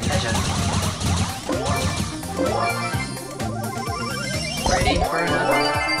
Pleasure. 0.00 0.32
Ready 4.68 4.96
for 5.04 5.18
another 5.18 5.95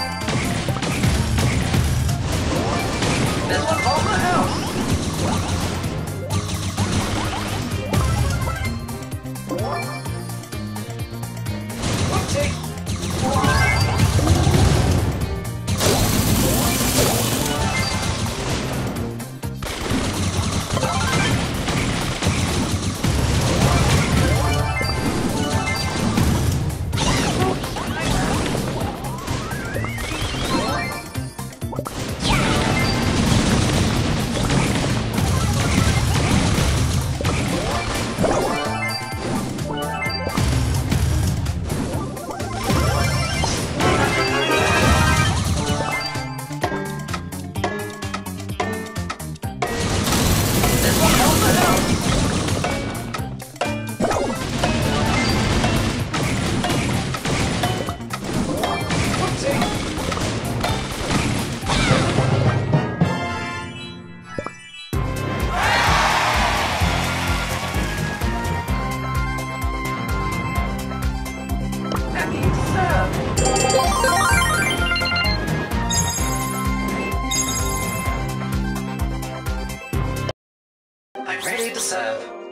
ready 81.44 81.72
to 81.72 81.80
serve. 81.80 82.45